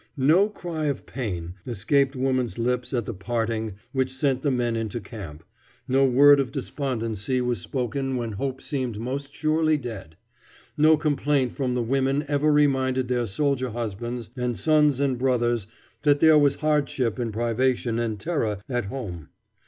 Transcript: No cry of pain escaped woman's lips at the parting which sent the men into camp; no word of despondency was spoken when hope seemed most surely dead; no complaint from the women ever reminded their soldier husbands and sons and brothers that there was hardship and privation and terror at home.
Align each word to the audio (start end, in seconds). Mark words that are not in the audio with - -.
No 0.17 0.49
cry 0.49 0.85
of 0.85 1.05
pain 1.05 1.53
escaped 1.67 2.15
woman's 2.15 2.57
lips 2.57 2.91
at 2.91 3.05
the 3.05 3.13
parting 3.13 3.75
which 3.91 4.11
sent 4.11 4.41
the 4.41 4.49
men 4.49 4.75
into 4.75 4.99
camp; 4.99 5.43
no 5.87 6.07
word 6.07 6.39
of 6.39 6.51
despondency 6.51 7.39
was 7.39 7.61
spoken 7.61 8.17
when 8.17 8.31
hope 8.31 8.63
seemed 8.63 8.97
most 8.99 9.35
surely 9.35 9.77
dead; 9.77 10.17
no 10.75 10.97
complaint 10.97 11.51
from 11.51 11.75
the 11.75 11.83
women 11.83 12.25
ever 12.27 12.51
reminded 12.51 13.09
their 13.09 13.27
soldier 13.27 13.69
husbands 13.69 14.31
and 14.35 14.57
sons 14.57 14.99
and 14.99 15.19
brothers 15.19 15.67
that 16.01 16.19
there 16.19 16.39
was 16.39 16.55
hardship 16.55 17.19
and 17.19 17.31
privation 17.31 17.99
and 17.99 18.19
terror 18.19 18.57
at 18.67 18.85
home. 18.85 19.29